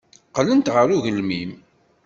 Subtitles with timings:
[0.29, 1.51] Qqlent ɣer ugelmim.